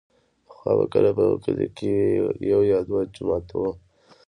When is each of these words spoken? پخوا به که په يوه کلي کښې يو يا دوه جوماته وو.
پخوا 0.47 0.71
به 0.79 0.83
که 0.91 0.99
په 1.17 1.21
يوه 1.29 1.37
کلي 1.43 1.67
کښې 1.77 1.95
يو 2.51 2.61
يا 2.71 2.79
دوه 2.87 3.01
جوماته 3.15 3.53
وو. 3.59 3.71